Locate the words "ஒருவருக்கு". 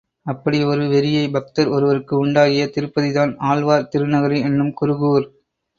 1.69-2.15